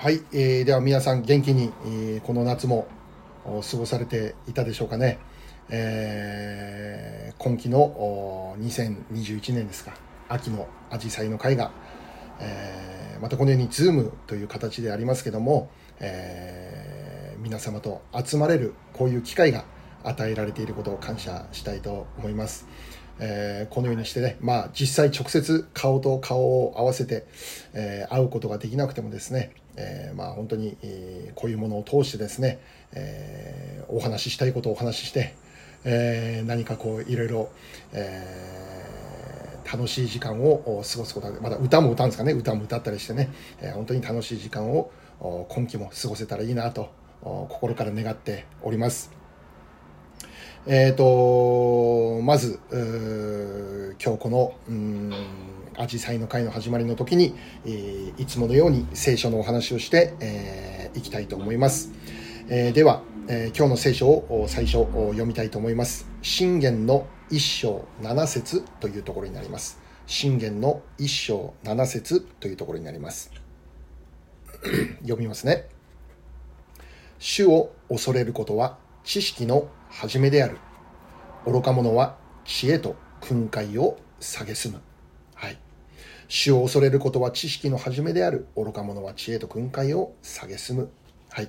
[0.00, 2.86] はい、えーでは皆さん元気に、えーこの夏も
[3.44, 5.18] 過ごされていたでしょうかね。
[5.70, 9.94] えー今期の2021年ですか、
[10.28, 11.72] 秋のアジサイの会が、
[12.38, 15.68] えーまたこのようにズームという形でありますけども、
[15.98, 19.64] えー皆様と集まれるこういう機会が
[20.04, 22.68] 与えられていることを感謝したいと思います。
[23.18, 27.26] えーこのようにしてね、まあ実際直接顔と顔を合わせて、
[27.72, 29.50] えー会うことができなくてもですね、
[29.80, 32.58] えーまあ本当に、えーこういうものを通してですね、
[32.92, 35.34] えーお話ししたいことをお話しして、
[35.84, 37.50] えー何かこういろいろ、
[37.92, 38.98] えー
[39.70, 43.30] 楽しい時間を過ごすことまた歌も歌うんですかね歌も歌ったりしてね、
[43.60, 44.90] えー本当に楽しい時間を
[45.48, 46.88] 今期も過ごせたらいいなと
[47.20, 49.12] 心から願っております。
[50.66, 52.60] えー、とまず
[54.02, 55.12] 今日このうん
[55.76, 61.92] アジサイの会の始まりの時に、えーいつものように聖書のお話をして、えーいきたいと思います、
[62.48, 66.08] えーでは、えー今日の聖書を最初読みたいと思います。
[66.22, 69.80] 信玄の一章七節というところになります。
[70.06, 73.30] 信玄の一章七節というところになります。
[75.02, 75.68] 読みますね。
[77.18, 80.58] 主を恐れることは知識の始めである。
[81.44, 84.80] 愚か者は知恵と訓戒を蔑む。
[86.28, 88.48] 主を恐れることは知識の始めである。
[88.54, 90.90] 愚か者は知恵と訓戒を蔑む。
[91.30, 91.48] はい。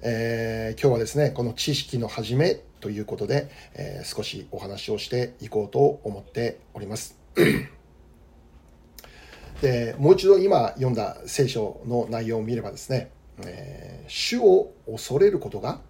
[0.00, 7.18] えー今日はですねこの知識の始めということで、えー少しお話をしていこうと思っております。
[9.60, 13.10] でもう一度今読んだ聖書の内容を見ればですね、
[13.44, 15.82] えー主を恐れることが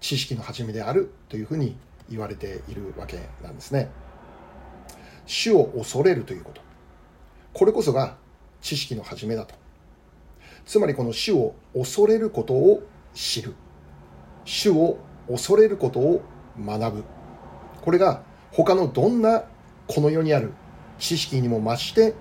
[0.00, 1.76] 知識の始めであるというふうに
[2.10, 3.90] 言われているわけなんですね。
[5.24, 6.71] 主を恐れるということ。
[7.52, 8.16] これこそが
[8.60, 9.54] 知識の始めだと。
[10.64, 12.82] つまりこの主を恐れることを
[13.14, 13.54] 知る。
[14.44, 16.22] 主を恐れることを
[16.58, 17.04] 学ぶ。
[17.82, 19.44] これが他のどんな
[19.86, 20.52] この世にある
[20.98, 22.14] 知識にも増して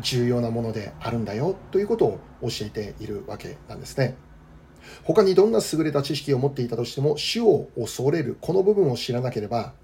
[0.00, 1.56] 重要なものであるんだよ。
[1.70, 4.16] ということを教えているわけなんですね。
[5.04, 8.36] 他にどんな優れた知識を持っていたとしても主を恐れる。
[8.40, 9.74] この部分を知らなければ、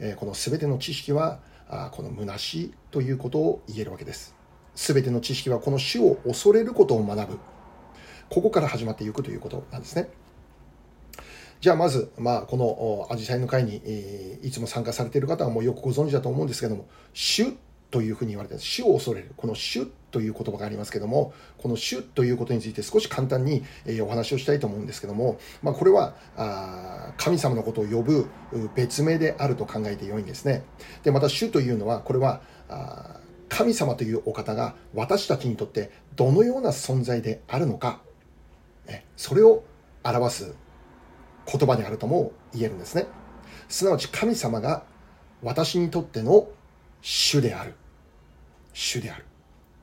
[0.00, 1.38] えこの全ての知識は
[1.74, 4.34] あこの虚しいということを言えるわけです。
[4.74, 7.38] 全ての知識はこの主を恐れることを学ぶ。
[8.28, 10.10] ここから始まっていくということなんですね。
[11.60, 13.76] じゃあまず、まあ、このアジサイの会に、
[14.42, 17.56] いつも参加されている方はもうよくご存知だと思うんですけども、主
[17.92, 19.32] というふうに言われている主を恐れる。
[19.36, 23.62] この主という言葉がありますけども、この主ということについて少し簡単に、
[24.00, 28.28] お話をしたいと思うんですけども、まあ、これはあ神様のことを呼ぶ
[28.74, 30.64] 別名であると考えてよいんですね。
[31.02, 33.20] で、また主というのは、これはあ
[33.50, 38.00] 神様というお方が私たちにとってどのような存在であるのか、
[38.86, 39.64] ねそれを
[40.02, 40.54] 表す
[41.46, 43.06] 言葉であるとも言えるんですね。
[43.68, 44.84] すなわち神様が
[45.42, 46.48] 私にとっての
[47.02, 47.74] 主である。
[48.72, 49.24] 主である。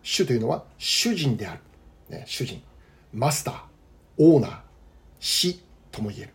[0.03, 1.61] 主というのは主人である。
[2.09, 2.61] ね、主人。
[3.13, 3.55] マスター。
[4.17, 4.59] オーナー。
[5.19, 5.61] 死
[5.91, 6.33] とも言える。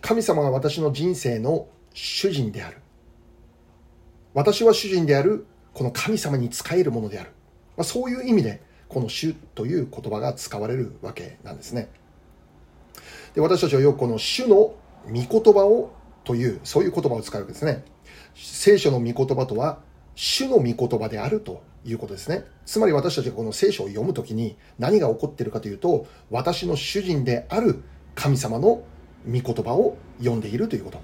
[0.00, 2.78] 神様が私の人生の主人である。
[4.34, 5.46] 私は主人である。
[5.74, 7.30] この神様に仕えるものである。
[7.76, 11.90] まあ、そういう意味で、この主という言葉が使われるわけなんですね。
[13.34, 14.74] で私たちはよくこの主の御
[15.12, 15.92] 言葉を
[16.24, 17.84] というそういう言葉を使うわけですね
[18.34, 19.80] 聖書の御言葉とは
[20.14, 22.44] 主の御言葉であるということですね。
[22.66, 27.82] つまり私たちがこの聖書を読むときに何が起こっているかというと私の主人である
[28.14, 28.82] 神様の
[29.26, 31.00] 御言葉を読んでいるということ。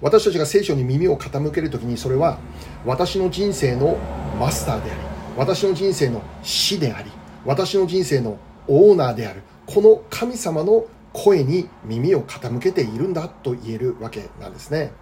[0.00, 2.38] 私たちが聖書に耳を傾けるときにそれは
[2.84, 3.96] 私の人生の
[4.38, 5.00] マスターであり
[5.36, 7.10] 私の人生の死であり
[7.44, 8.38] 私の人生の
[8.68, 14.92] オーナーであるこの神様の声に耳を傾けているんだと言えるわけなんですね。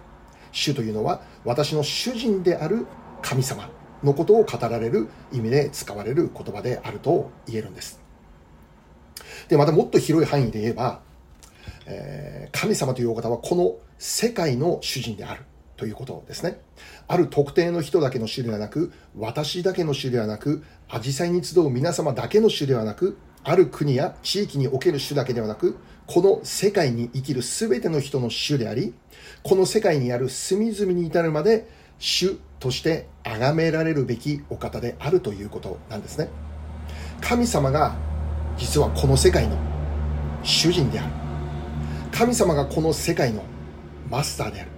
[0.51, 2.87] 主というのは私の主人である
[3.21, 3.69] 神様
[4.03, 8.01] のことを語られる意味で使われる言葉であると言えるんです
[9.47, 11.01] でまたもっと広い範囲で言えば
[11.85, 15.43] えー神様というお方はこの世界の主人である
[15.79, 16.59] ということですね。
[17.07, 28.93] ある特定の人だけの主ではなく、私だけの主ではなく、アジサイに集う皆様だけの主ではなく、ある国や地域における主だけではなく、この世界に生きる全ての人の主であり、
[29.43, 36.29] この世界にある隅々に至るまで主として崇められるべきお方であるということなんですね。
[37.21, 37.95] 神様が
[38.57, 39.57] 実はこの世界の
[40.43, 41.11] 主人である。
[42.11, 43.43] 神様がこの世界の
[44.09, 44.69] マスターである。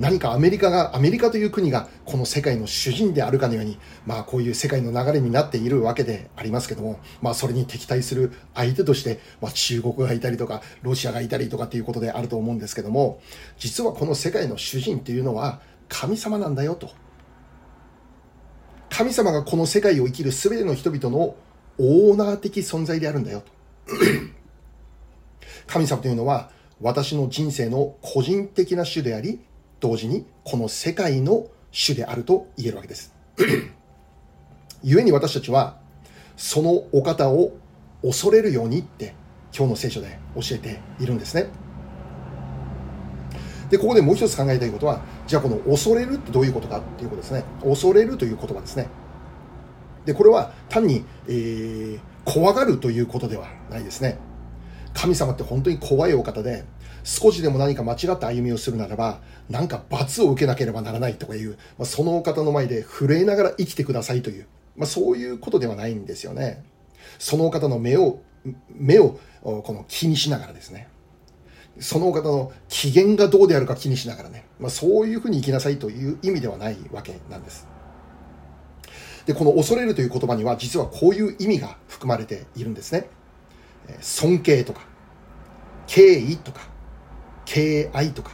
[0.00, 13.20] 何かアメリカが、アメリカという国がこの世界の主人であるかのように、まあこういう世界の流れになっているわけでありますけども、まあそれに敵対する相手として、まあ中国がいたりとか、ロシアがいたりとかっていうことであると思うんですけども、
[13.58, 15.60] 実はこの世界の主人っていうのは
[15.90, 16.88] 神様なんだよと。
[18.88, 21.34] 神様がこの世界を生きる全ての人々の
[21.78, 23.52] オーナー的存在であるんだよと。
[25.66, 26.50] 神様というのは
[26.80, 29.40] 私の人生の個人的な主であり、
[29.80, 33.14] 同時にこの世界の主であると言えるわけです。
[34.82, 35.78] 故に私たちは
[36.36, 37.52] そのお方を
[38.02, 39.14] 恐れるようにって
[39.54, 41.48] 今日の聖書で教えているんですね。
[43.70, 47.44] で、ここでもう一つ考えたいことは、じゃあこの恐れるってどういうことかっていうことですね。
[47.62, 48.88] 恐れるという言葉ですね。
[50.04, 54.18] で、これは単に、えー、怖がるということではないですね。
[54.92, 56.64] 神様って本当に怖いお方で、
[57.04, 66.64] 少しでも何か間違った歩みをするならば、なんか罰を受けなければならないとかいう、まあ、そのお方の前で震えながら生きてくださいという、まあ、そういうことではないんですよね。
[67.20, 68.18] そのお方の目を、
[68.68, 70.88] 目をこの気にしながらですね。
[71.80, 77.66] そのお方の機嫌がどうであるか気にしながらね、まあ、そういうふうに生きなさいという意味ではないわけなんです。
[79.26, 83.08] で、この恐れるという言葉には実はこういう意味が含まれているんですね。
[84.00, 84.82] 尊敬とか、
[85.86, 86.60] 敬意とか、
[87.46, 88.32] 敬愛とか、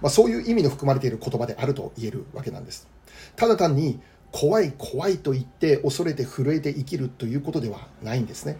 [0.00, 2.88] まあ、そういう意味の含まれている言葉であると言えるわけなんです。
[3.36, 8.58] ただ単に怖い怖いと言って恐れて震えて生きるということではないんですね。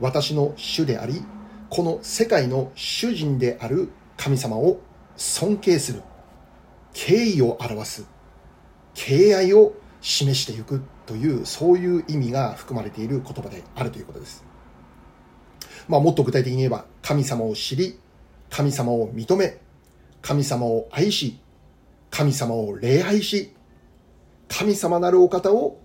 [0.00, 1.22] 私の主であり、
[1.70, 4.80] この世界の主人である神様を
[5.16, 6.02] 尊敬する、
[6.92, 8.06] 敬意を表す、
[8.94, 14.44] 敬愛を示していくという、そういう意味が含まれている言葉であるということです。
[15.88, 17.98] まあ、もっと具体的に言えば、神様を知り、
[18.50, 19.58] 神様を認め、
[20.22, 21.38] 神様を愛し、
[22.10, 23.54] 神様を礼拝し、
[24.48, 25.80] 神様なるお方を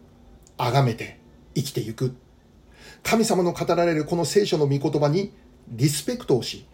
[0.58, 1.20] 崇めて
[1.56, 2.16] 生きていく。
[3.04, 5.34] 神様の語られるこの聖書の御言葉に
[5.72, 6.66] リスペクトをし、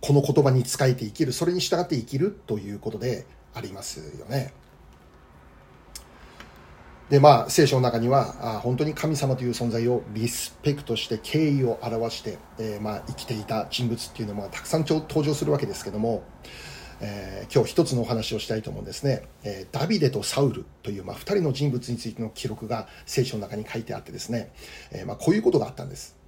[0.00, 4.52] この言葉に仕えて生きる、それに従って生きるということでありますよね。
[7.08, 16.24] で、まあ、聖書の中には、あ本当に神様という存在をリスペクトして、敬意を表して、えー、まあ、生きていた人物っていうのもたくさん登場するわけですけども、
[17.00, 19.22] えー、今日一つのお話をしたいと思うんですね。
[19.42, 24.52] えー、ダビデとサウルという、まあ、二人の人物についての記録が聖書の中に書いてあってですね、
[24.90, 26.23] えまあ、こういうことがあったんです。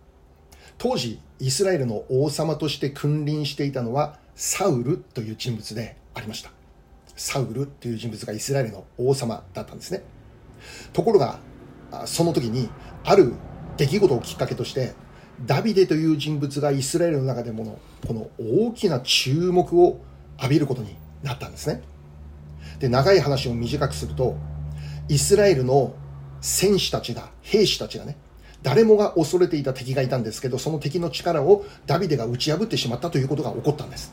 [0.78, 6.50] 当時、イスラエルの王様として君臨していたのは、サウルという人物でありました。
[7.17, 10.02] サウルという人物がイスラエルの王様だったんですね。
[10.93, 11.38] ところが、
[12.05, 12.69] その時に、
[13.05, 13.32] ある
[13.78, 14.93] 出来事をきっかけとして、
[15.44, 20.00] ダビデという人物がイスラエルの中でものこの大きな注目を
[20.38, 21.82] 浴びることになったんですね。
[22.79, 24.37] で、長い話を短くすると、
[25.08, 25.94] イスラエルの
[26.40, 28.17] 戦士たちが、兵士たちがね、
[28.66, 34.12] 誰もが恐れていた敵がいたんですけど、その敵の力をダビデが打ち破ってしまったということが起こったんです。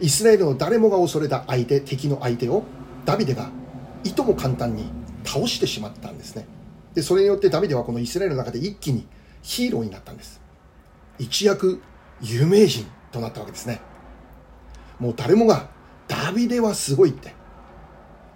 [0.00, 2.64] イスラエルの誰もが恐れた相手、敵の相手を
[3.04, 3.50] ダビデが
[4.02, 4.90] いとも簡単に
[5.24, 6.44] 倒してしまったんですね。
[6.92, 9.06] で、それによってダビデはこのイスラエルの中で一気に
[9.42, 10.40] ヒーローになったんです。
[11.20, 11.80] 一躍
[12.20, 13.80] 有名人となったわけですね。
[14.98, 15.68] もう誰もが
[16.08, 17.32] ダビデはすごいって。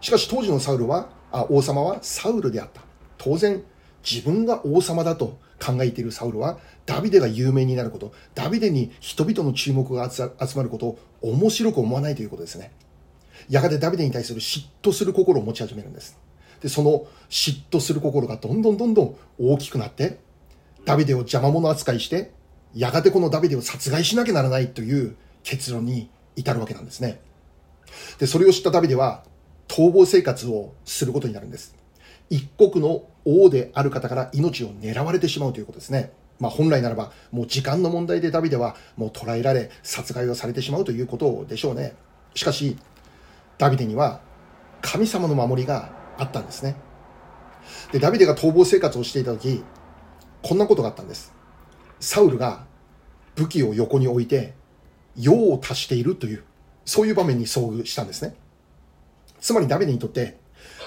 [0.00, 2.80] しかし当時のサウルは、あ王様はサウルであった。
[3.18, 3.64] 当然
[4.08, 12.72] 自分が王様だと考えているサウルはダビデが有名になること、ダビデに人々の注目が集まることを面白く思わないということですね。
[13.48, 16.18] やがてダビデに対する嫉妬する心を持ち始めるんです。
[16.60, 20.18] で、その嫉妬する心がどんどんどんどん大きくなって、
[20.84, 22.32] ダビデを邪魔者扱いして、
[22.74, 27.20] やがてこのダビデを殺害しなきゃならないという結論に至るわけなんですね。
[28.18, 29.24] で、それを知ったダビデは
[29.68, 31.74] 逃亡生活をすることになるんです。
[32.30, 36.12] 一国の王である方から命を狙われてしまうということですね。
[36.40, 41.94] まあ本来ならばもう時間の問題でダビデはもう捕らえられ殺害をされてしまうということでしょうね。
[42.34, 42.76] しかし
[43.58, 44.20] ダビデには
[44.82, 46.76] 神様の守りがあったんですね。
[47.92, 49.64] で、ダビデが逃亡生活をしていた時、
[50.42, 51.32] こんなことがあったんです。
[52.00, 52.66] サウルが
[53.34, 54.54] 武器を横に置いて、
[55.16, 56.44] 用を足しているという、
[56.84, 58.34] そういう場面に遭遇したんですね。
[59.40, 60.36] つまりダビデにとって、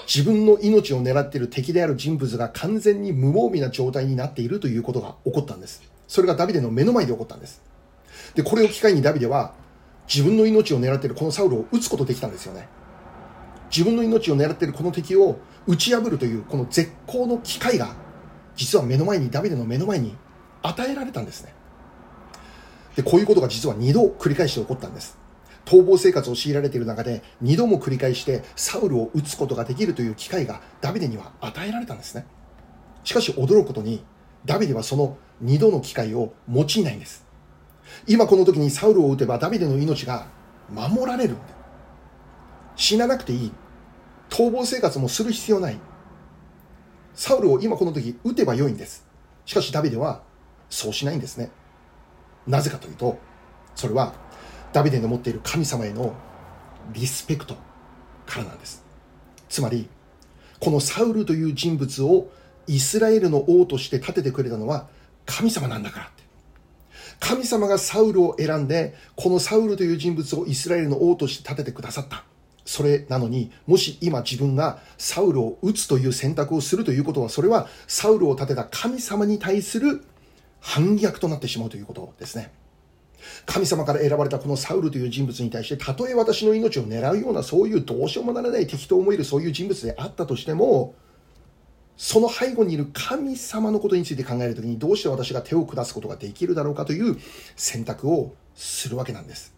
[0.08, 5.82] 自分の命を狙っている敵である人物が完全に無防備な状態になっているということが起こったんです。
[6.08, 7.60] それがダビデの目の前で起こったんです。
[8.34, 9.52] で、これを機会にダビデは、
[10.12, 12.68] 自分の命を狙っているこのサウルを撃つことできたんですよね。
[13.70, 17.94] 自分の命を狙っているこの敵を打ち破るというこの絶好の機会が
[18.56, 20.16] 実は目の前にダビデの目の前に
[20.62, 21.52] 与えられたんですね。
[22.96, 25.18] で、こういうことが実は2度繰り返して起こったんです。
[25.68, 32.24] 逃亡生活を強いられている中で2度も繰り返してサウルを撃つことができるという機会がダビデには与えられたんですね。
[33.04, 34.02] しかし驚くことに
[34.46, 37.26] ダビデはその2度の機会を用いないんです。
[38.06, 40.28] 今この時にサウルを撃てばダビデの命が
[40.70, 41.36] 守られる
[42.74, 43.52] 死ななくていい。
[44.30, 45.78] 逃亡生活もする必要ない。
[47.12, 49.06] サウルを今この時撃てばよいんです。
[49.44, 50.22] しかしダビデは
[50.70, 51.50] そうしないんですね。
[52.46, 53.18] なぜかというと
[53.74, 54.14] それは
[54.72, 56.14] ダビデの持っている神様への
[56.92, 57.54] リスペクト
[58.26, 58.84] からなんです。
[59.48, 59.88] つまり
[60.60, 62.30] このサウルという人物を
[62.66, 64.88] イスラエルの王として立ててくれたのは
[65.24, 66.22] 神様なんだからって。
[67.20, 72.24] 神様がサウルを選んでこのサウルという人物をイスラエルの王として立ててくださった。
[72.64, 80.04] それなのにもし今自分がサウルを撃つという選択をするということはそれはサウルを立てた神様に対する
[80.60, 82.52] 反逆となってしまうということですね。
[83.46, 90.94] 神様から選ばれたこのサウルという人物に対して、たとえ私の命を狙うような、そういうどうしようもならない敵と思えるそういう人物であったとしても、
[91.96, 97.18] その背後にいる神様のことについて考えるときに、どうして私が手を下すことができるだろうかという
[97.56, 99.54] 選択をするわけなんです。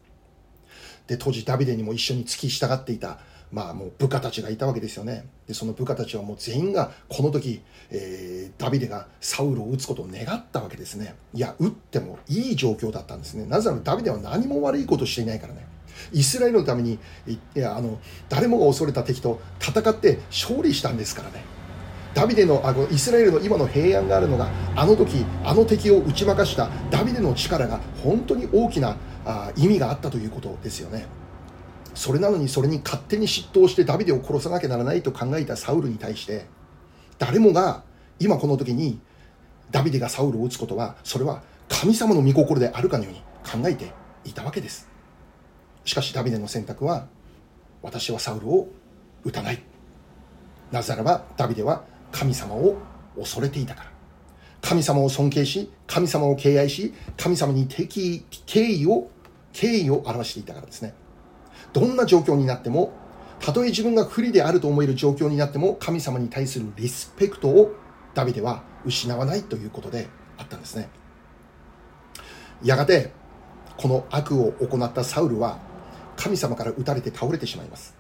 [1.06, 3.18] で、当時ダビデにも一緒に付き従っていた
[3.52, 5.26] まあもう部下たちがいたわけですよね。
[5.46, 11.16] で、その部下たちはもう全員がこの時、えー、ダビデがサウルを撃つことを願ったわけですね。
[11.34, 13.46] いや、撃ってもいい状況だったんですね。
[13.46, 15.66] なぜならダビデは何も悪いことしていないからね。
[16.12, 21.44] イスラエルのために、いや、あの、誰もが恐れた敵と戦って勝利したんですからね。
[22.14, 31.06] ダビデのあのイスラエルの今の平安があるのがあの時あの敵を打ち負かしたダビデの力が本当に大きなあ意味があったということですよね。
[31.94, 36.46] それなのにそれに勝手に嫉妬してダビデを殺さなきゃならないと考えたサウルに対して
[37.18, 37.82] 誰もが
[38.18, 39.00] 今この時に
[39.70, 43.92] ダビデがサウルを撃つことはそれは神様の御心であるかのように考えて
[44.24, 44.88] いたわけです。
[45.84, 47.06] しかしダビデの選択は
[47.82, 48.68] 私はサウルを
[49.24, 49.62] 撃たない。
[50.72, 52.76] なぜならばダビデは神様を
[53.16, 53.90] 恐れていたから。
[54.62, 59.10] 神様を尊敬し神様を敬愛し神様に敵敬意を
[59.52, 60.94] 敬意を表していたからですね。
[61.72, 62.92] どんな状況になっても、
[63.40, 67.74] たとえ自分が不利であると思える状況になっても、神様に対するリスペクトを
[68.14, 70.08] ダビデは失わないということで
[70.38, 70.88] あったんですね。
[72.62, 73.12] やがて、
[73.76, 75.58] この悪を行ったサウルは、
[76.16, 77.94] 神様から撃たれて倒れてしまいます。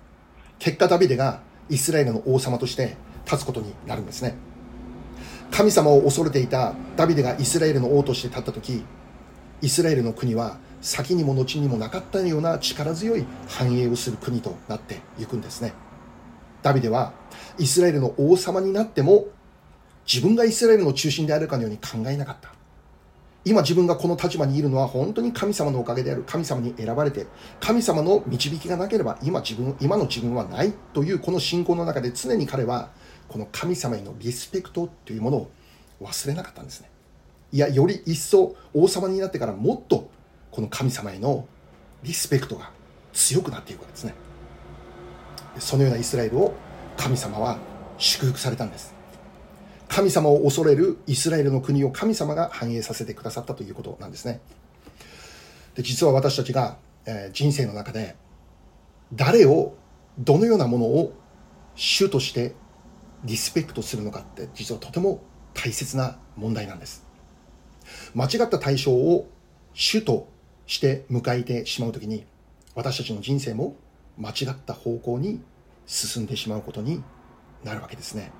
[0.58, 4.34] 結果ダビデがイスラエルの王様として立つことになるんですね。
[5.50, 8.84] 神様を恐れていたダビデがイスラエルの王として立った時、
[9.62, 15.72] イスラエルの国は先にも後にもなかったような力強い繁栄をする国となっていくんですね。
[16.62, 17.12] ダビデは
[17.58, 19.26] イスラエルの王様になっても
[20.10, 22.52] 自分がイスラエルの中心であるかのように考えなかった。
[23.42, 26.24] 今自分がこの立場にいるのは本当に神様のおかげである。
[26.26, 27.26] 神様に選ばれて
[27.58, 30.72] 神様の導きがなければ今自分今の自分はない。
[30.92, 32.90] というこの信仰の中で常に彼は
[33.28, 35.50] この神様へのリスペクトというものを
[36.02, 36.90] 忘れなかったんですね。
[37.52, 40.09] いやより一層王様になってからもっと
[40.50, 41.46] この神様への
[42.02, 42.70] リスペクトが
[43.12, 44.14] 強くなっていくわけですね。
[45.58, 46.54] そのようなイスラエルを
[46.96, 47.58] 神様は
[47.98, 48.94] 祝福されたんです。
[49.88, 54.40] 神様を恐れるイスラエルの国を神様が繁栄させてくださったということなんですね。
[55.74, 58.16] で実は私たちが、えー、人生の中で
[59.12, 59.74] 誰を
[60.18, 61.12] どのようなものを
[61.74, 62.54] 主として
[63.24, 65.22] リスペクトするのかって実はとても
[65.54, 67.04] 大切な問題なんです。
[68.14, 69.28] 間違った対象を
[69.74, 70.28] 主と
[70.70, 72.24] して迎えてしまう時に
[72.76, 73.74] 私たちの人生も
[74.16, 75.42] 間違った方向に
[75.84, 77.02] 進んでしまうことに
[77.64, 78.30] なるわけですね。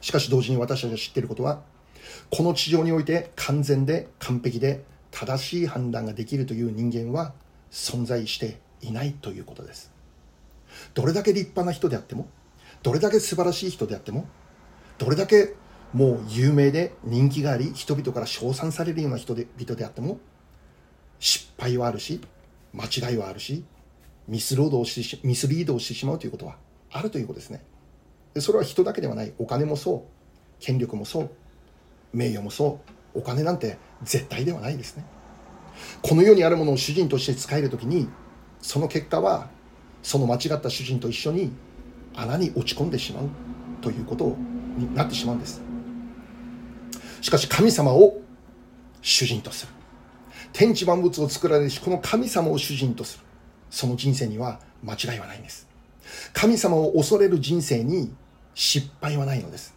[0.00, 1.62] しかし同時に私たちが知っていることは
[2.28, 7.32] この地上において完全で完璧で正しい判断ができるという人間は
[7.70, 9.92] 存在していないということです。
[10.92, 12.26] どれだけ立派な人であっても
[12.82, 14.26] どれだけ素晴らしい人であっても
[14.98, 15.54] どれだけ
[15.92, 20.18] もう有名で人気があり人々から称賛されるような人で人であっても
[21.24, 22.20] 失敗はあるし、
[22.74, 23.64] 間違いはあるし、
[24.28, 26.56] ミスロードをしミスリードをしてしまうということは
[26.92, 27.64] あるということですね。
[28.34, 29.32] でそれは人だけではない。
[29.38, 30.62] お金もそう。
[30.62, 31.30] 権力もそう。
[32.12, 32.78] 名誉もそ
[33.14, 33.18] う。
[33.18, 35.06] お金なんて絶対ではないですね。
[36.02, 38.06] この世にあるものを主人として使えるときに、
[38.60, 39.48] その結果は、
[40.02, 41.52] その間違った主人と一緒に
[42.14, 43.28] 穴に落ち込んでしまう
[43.80, 44.36] ということ
[44.76, 45.62] になってしまうんです。
[47.22, 48.20] しかし神様を
[49.00, 49.72] 主人とする。
[50.54, 53.24] 天地万物を作られるし、この神様を主人とする。
[53.70, 55.68] その人生には間違いはないんです。
[56.32, 58.14] 神様を恐れる人生に
[58.54, 59.74] 失敗はないのです。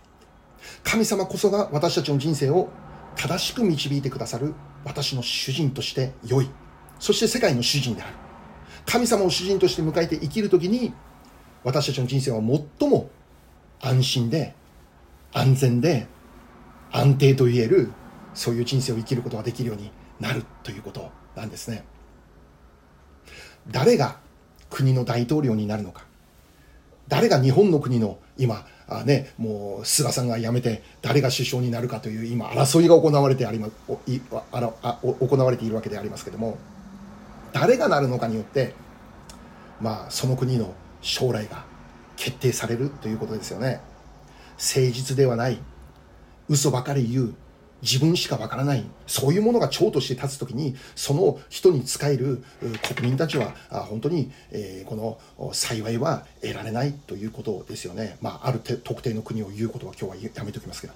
[0.84, 2.70] 神様こそが私たちの人生を
[3.16, 4.54] 正しく導いてくださる
[4.86, 6.50] 私の主人として良い。
[7.00, 8.14] そして世界の主人である。
[8.86, 10.94] 神様を主人として迎えて生きるときに、
[11.64, 12.40] 私たちの人生は
[12.80, 13.10] 最も
[13.82, 14.54] 安心で、
[15.34, 16.06] 安全で、
[16.92, 17.92] 安定と言える、
[18.36, 21.84] そういう人生を生きることができるようになるということなんですね。
[23.70, 24.18] 誰が
[24.70, 26.06] 国の大統領になるのか。
[27.08, 34.22] 誰が日本の国の今、あね、もう菅さんが辞めて誰が首相になるかという今争いが行われてありまい
[34.52, 36.58] あらあ行われているわけでありますけども
[37.52, 38.74] 誰がなるのかによって
[39.82, 41.66] まあその国の将来が
[42.16, 43.82] 決定されるということですよね
[44.54, 45.60] 誠実ではない
[46.48, 47.36] 嘘ばかり言う
[47.82, 52.44] 自分しかわからない、そういうものが長として立つときに、その人に仕える
[52.96, 58.18] 国民たちは、本当に、えこの幸いは得られないということですよね。
[58.22, 60.94] まあ、ある特定の国を言うことは今日はやめておきますけど。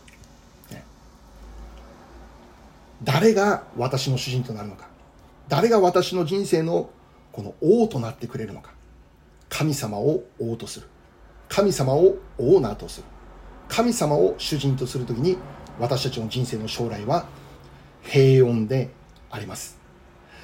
[3.04, 4.88] 誰が私の主人となるのか。
[5.50, 6.90] 誰が私の人生の
[7.32, 8.74] この王となってくれるのか。
[9.50, 10.88] 神様を王とする。
[11.50, 13.08] 神様をオーナーとする。
[13.68, 15.38] 神様を主人とするときに
[15.82, 17.26] 私たちの人生の将来は
[18.04, 18.92] 平穏で
[19.32, 19.80] あります。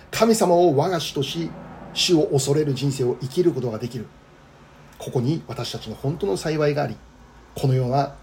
[0.09, 1.51] 神様を我が主とし、
[1.93, 4.07] 主を恐れる人生を生きることができる。
[4.97, 6.97] ここに私たちの本当の幸いがあり、
[7.55, 8.15] このような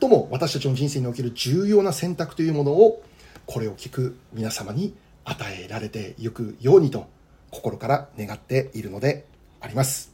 [0.00, 3.02] 最も私たちの人生における重要な選択というものを、
[3.46, 4.94] これを聞く皆様に
[5.24, 7.08] 与えられていくようにと
[7.50, 9.26] 心から願っているので
[9.60, 10.12] あります。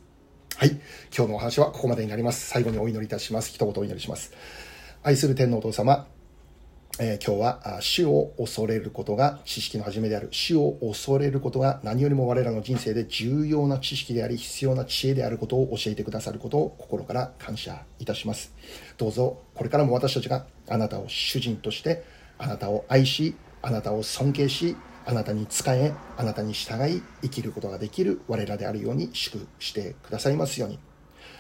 [0.57, 0.71] はい。
[1.15, 2.49] 今日のお話はここまでになります。
[2.49, 3.51] 最後にお祈りいたします。
[3.51, 4.33] 一言お祈りします。
[5.07, 6.09] 愛する天皇お父様、
[6.99, 10.27] えー、今日は死を恐れることが知識の始めである。
[10.33, 18.53] 死を恐れることが何よりも我らの人生で重要な知識であり、必要な知恵であることを教えてくださることを心から感謝いたします。
[18.99, 22.03] どうぞこれからも私たちがあなたを主人として、
[22.37, 30.81] あなたを愛し、あなたを尊敬し、あなたに仕え、あなたに従い、生きることができる我らであるように祝してくださいますように。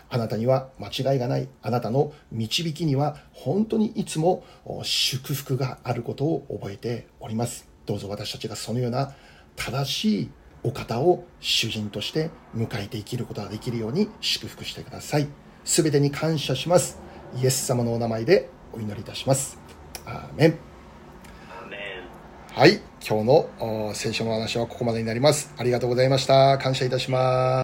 [0.09, 1.49] あなたには間違いがない。
[1.62, 4.45] あなたの導きには本当にいつも
[4.83, 7.69] 祝福があることを覚えております。
[7.87, 9.15] どうぞ私たちがそのような
[9.56, 10.30] 正しい
[10.63, 15.28] お方を主人として迎えて生きることができるように祝福してください。
[15.65, 16.99] すべてに感謝します。
[17.37, 19.58] イエス様のお名前でお祈りいたします。
[20.04, 20.58] アーメン。
[22.52, 22.80] はい。
[23.06, 25.52] 今日の聖書の話はここまでになります。
[25.58, 26.58] ありがとうございました。
[26.58, 27.47] 感謝いたします。